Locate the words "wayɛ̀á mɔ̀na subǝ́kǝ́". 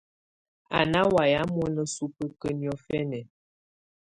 1.13-2.51